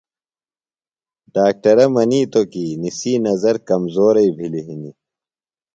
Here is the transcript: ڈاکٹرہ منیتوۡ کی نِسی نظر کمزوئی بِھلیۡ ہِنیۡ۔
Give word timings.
ڈاکٹرہ 1.33 1.85
منیتوۡ 1.93 2.47
کی 2.51 2.63
نِسی 2.81 3.13
نظر 3.27 3.55
کمزوئی 3.67 4.29
بِھلیۡ 4.37 4.65
ہِنیۡ۔ 4.67 4.95